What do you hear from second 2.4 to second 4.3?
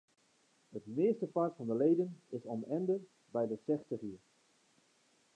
om ende by de sechstich jier.